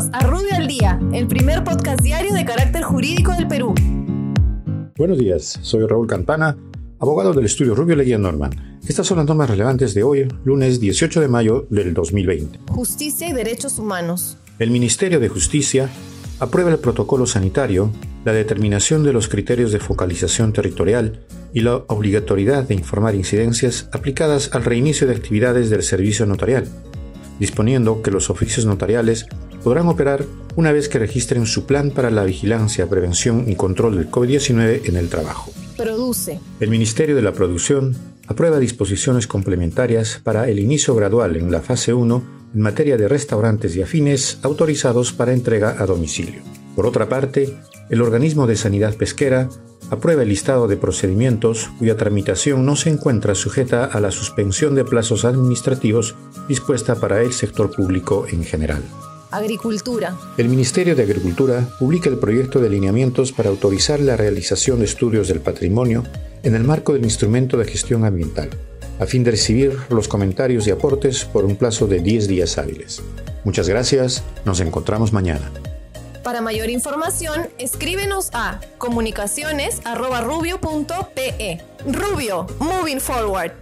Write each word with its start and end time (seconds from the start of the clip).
Bienvenidos 0.00 0.10
a 0.12 0.26
Rubio 0.26 0.54
al 0.56 0.66
Día, 0.66 0.98
el 1.12 1.26
primer 1.26 1.62
podcast 1.62 2.00
diario 2.00 2.32
de 2.32 2.44
carácter 2.44 2.82
jurídico 2.82 3.32
del 3.32 3.46
Perú. 3.46 3.74
Buenos 4.96 5.18
días, 5.18 5.58
soy 5.60 5.86
Raúl 5.86 6.06
Campana, 6.06 6.56
abogado 6.98 7.34
del 7.34 7.44
estudio 7.44 7.74
Rubio 7.74 7.96
Leguía 7.96 8.16
Norman. 8.16 8.80
Estas 8.86 9.06
son 9.06 9.18
las 9.18 9.26
normas 9.26 9.50
relevantes 9.50 9.92
de 9.92 10.02
hoy, 10.02 10.26
lunes 10.44 10.80
18 10.80 11.20
de 11.20 11.28
mayo 11.28 11.66
del 11.68 11.92
2020. 11.92 12.60
Justicia 12.70 13.28
y 13.28 13.34
derechos 13.34 13.78
humanos. 13.78 14.38
El 14.58 14.70
Ministerio 14.70 15.20
de 15.20 15.28
Justicia 15.28 15.90
aprueba 16.38 16.70
el 16.70 16.78
protocolo 16.78 17.26
sanitario, 17.26 17.90
la 18.24 18.32
determinación 18.32 19.04
de 19.04 19.12
los 19.12 19.28
criterios 19.28 19.70
de 19.70 19.80
focalización 19.80 20.54
territorial 20.54 21.20
y 21.52 21.60
la 21.60 21.76
obligatoriedad 21.88 22.64
de 22.64 22.74
informar 22.74 23.14
incidencias 23.14 23.88
aplicadas 23.92 24.50
al 24.54 24.64
reinicio 24.64 25.06
de 25.06 25.14
actividades 25.14 25.68
del 25.68 25.82
servicio 25.82 26.24
notarial 26.24 26.68
disponiendo 27.40 28.02
que 28.02 28.12
los 28.12 28.30
oficios 28.30 28.66
notariales 28.66 29.26
podrán 29.62 29.88
operar 29.88 30.24
una 30.56 30.72
vez 30.72 30.88
que 30.88 30.98
registren 30.98 31.46
su 31.46 31.66
plan 31.66 31.90
para 31.90 32.10
la 32.10 32.24
vigilancia, 32.24 32.88
prevención 32.88 33.44
y 33.48 33.54
control 33.54 33.96
del 33.96 34.10
COVID-19 34.10 34.88
en 34.88 34.96
el 34.96 35.08
trabajo. 35.08 35.52
Produce. 35.76 36.40
El 36.60 36.70
Ministerio 36.70 37.16
de 37.16 37.22
la 37.22 37.32
Producción 37.32 37.96
aprueba 38.26 38.58
disposiciones 38.58 39.26
complementarias 39.26 40.20
para 40.22 40.48
el 40.48 40.58
inicio 40.58 40.94
gradual 40.94 41.36
en 41.36 41.50
la 41.50 41.60
fase 41.60 41.94
1 41.94 42.40
en 42.54 42.60
materia 42.60 42.96
de 42.96 43.08
restaurantes 43.08 43.76
y 43.76 43.82
afines 43.82 44.38
autorizados 44.42 45.12
para 45.12 45.32
entrega 45.32 45.76
a 45.78 45.86
domicilio. 45.86 46.42
Por 46.76 46.86
otra 46.86 47.08
parte, 47.08 47.56
el 47.88 48.02
organismo 48.02 48.46
de 48.46 48.56
sanidad 48.56 48.94
pesquera 48.94 49.48
aprueba 49.90 50.22
el 50.22 50.28
listado 50.28 50.68
de 50.68 50.76
procedimientos 50.76 51.70
cuya 51.78 51.96
tramitación 51.96 52.64
no 52.64 52.76
se 52.76 52.90
encuentra 52.90 53.34
sujeta 53.34 53.84
a 53.84 54.00
la 54.00 54.10
suspensión 54.10 54.74
de 54.74 54.84
plazos 54.84 55.24
administrativos 55.24 56.14
dispuesta 56.48 56.94
para 56.94 57.22
el 57.22 57.32
sector 57.32 57.70
público 57.74 58.26
en 58.30 58.44
general. 58.44 58.82
Agricultura. 59.30 60.16
El 60.36 60.48
Ministerio 60.48 60.96
de 60.96 61.02
Agricultura 61.02 61.68
publica 61.78 62.08
el 62.08 62.18
proyecto 62.18 62.60
de 62.60 62.66
alineamientos 62.66 63.32
para 63.32 63.48
autorizar 63.48 64.00
la 64.00 64.16
realización 64.16 64.80
de 64.80 64.86
estudios 64.86 65.28
del 65.28 65.40
patrimonio 65.40 66.04
en 66.42 66.54
el 66.54 66.64
marco 66.64 66.92
del 66.92 67.04
instrumento 67.04 67.56
de 67.56 67.64
gestión 67.64 68.04
ambiental, 68.04 68.50
a 68.98 69.06
fin 69.06 69.22
de 69.22 69.30
recibir 69.30 69.78
los 69.88 70.08
comentarios 70.08 70.66
y 70.66 70.70
aportes 70.70 71.24
por 71.24 71.44
un 71.44 71.56
plazo 71.56 71.86
de 71.86 72.00
10 72.00 72.28
días 72.28 72.58
hábiles. 72.58 73.02
Muchas 73.44 73.68
gracias, 73.68 74.22
nos 74.44 74.60
encontramos 74.60 75.12
mañana. 75.12 75.50
Para 76.22 76.42
mayor 76.42 76.68
información, 76.68 77.48
escríbenos 77.58 78.30
a 78.34 78.60
comunicaciones.rubio.pe. 78.78 81.62
Rubio, 81.86 82.46
moving 82.58 83.00
forward. 83.00 83.52